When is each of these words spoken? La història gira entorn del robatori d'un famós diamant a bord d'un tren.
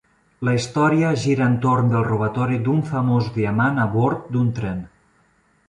La 0.47 0.53
història 0.59 1.11
gira 1.23 1.49
entorn 1.51 1.91
del 1.91 2.07
robatori 2.07 2.59
d'un 2.69 2.81
famós 2.89 3.29
diamant 3.39 3.81
a 3.85 3.89
bord 3.99 4.27
d'un 4.35 4.51
tren. 4.61 4.85